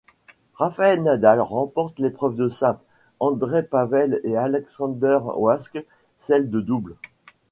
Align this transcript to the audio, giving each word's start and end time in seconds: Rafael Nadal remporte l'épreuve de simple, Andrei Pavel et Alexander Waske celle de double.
Rafael 0.55 0.99
Nadal 1.03 1.39
remporte 1.41 1.99
l'épreuve 1.99 2.35
de 2.35 2.49
simple, 2.49 2.81
Andrei 3.19 3.61
Pavel 3.61 4.19
et 4.23 4.35
Alexander 4.35 5.19
Waske 5.35 5.85
celle 6.17 6.49
de 6.49 6.59
double. 6.59 6.95